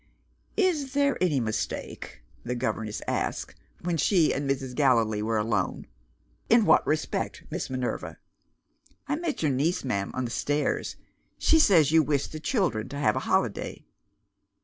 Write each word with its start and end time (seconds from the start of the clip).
"Is 0.57 0.93
there 0.93 1.15
any 1.21 1.39
mistake?" 1.39 2.23
the 2.43 2.55
governess 2.55 3.03
asked, 3.07 3.53
when 3.81 3.97
she 3.97 4.33
and 4.33 4.49
Mrs. 4.49 4.73
Gallilee 4.73 5.21
were 5.21 5.37
alone. 5.37 5.85
"In 6.49 6.65
what 6.65 6.87
respect, 6.87 7.43
Miss 7.51 7.69
Minerva?" 7.69 8.17
"I 9.07 9.15
met 9.17 9.43
your 9.43 9.51
niece, 9.51 9.83
ma'am, 9.85 10.09
on 10.15 10.25
the 10.25 10.31
stairs. 10.31 10.95
She 11.37 11.59
says 11.59 11.91
you 11.91 12.01
wish 12.01 12.25
the 12.25 12.39
children 12.39 12.89
to 12.89 12.97
have 12.97 13.15
a 13.15 13.19
holiday." 13.29 13.85